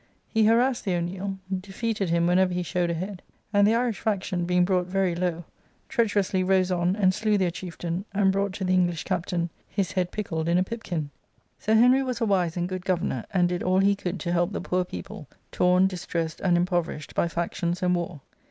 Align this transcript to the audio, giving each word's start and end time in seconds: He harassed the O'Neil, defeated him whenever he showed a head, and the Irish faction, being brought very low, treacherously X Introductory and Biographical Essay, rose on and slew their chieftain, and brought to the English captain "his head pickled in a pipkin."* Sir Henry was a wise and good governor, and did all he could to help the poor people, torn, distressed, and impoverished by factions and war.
He 0.27 0.45
harassed 0.47 0.83
the 0.83 0.95
O'Neil, 0.95 1.37
defeated 1.55 2.09
him 2.09 2.25
whenever 2.25 2.51
he 2.55 2.63
showed 2.63 2.89
a 2.89 2.95
head, 2.95 3.21
and 3.53 3.67
the 3.67 3.75
Irish 3.75 3.99
faction, 3.99 4.45
being 4.45 4.65
brought 4.65 4.87
very 4.87 5.13
low, 5.13 5.43
treacherously 5.89 6.41
X 6.41 6.49
Introductory 6.71 6.79
and 6.79 6.95
Biographical 6.95 6.97
Essay, 6.97 6.97
rose 6.97 6.99
on 6.99 7.03
and 7.03 7.13
slew 7.13 7.37
their 7.37 7.51
chieftain, 7.51 8.05
and 8.11 8.31
brought 8.31 8.53
to 8.53 8.63
the 8.63 8.73
English 8.73 9.03
captain 9.03 9.51
"his 9.67 9.91
head 9.91 10.09
pickled 10.11 10.49
in 10.49 10.57
a 10.57 10.63
pipkin."* 10.63 11.11
Sir 11.59 11.75
Henry 11.75 12.01
was 12.01 12.19
a 12.19 12.25
wise 12.25 12.57
and 12.57 12.67
good 12.67 12.83
governor, 12.83 13.25
and 13.31 13.47
did 13.49 13.61
all 13.61 13.77
he 13.77 13.93
could 13.93 14.19
to 14.21 14.31
help 14.31 14.53
the 14.53 14.59
poor 14.59 14.83
people, 14.83 15.27
torn, 15.51 15.85
distressed, 15.85 16.41
and 16.41 16.57
impoverished 16.57 17.13
by 17.13 17.27
factions 17.27 17.83
and 17.83 17.93
war. 17.93 18.21